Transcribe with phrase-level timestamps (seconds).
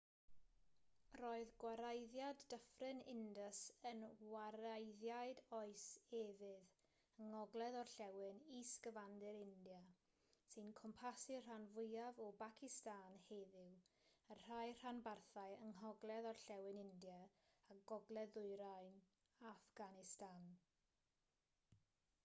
[1.19, 3.59] roedd gwareiddiad dyffryn indus
[3.89, 5.83] yn wareiddiad oes
[6.21, 9.83] efydd yng ngogledd-orllewin is-gyfandir india
[10.55, 17.23] sy'n cwmpasu'r rhan fwyaf o bacistan heddiw a rhai rhanbarthau yng ngogledd-orllewin india
[17.77, 19.01] a gogledd-ddwyrain
[19.55, 20.53] affganistan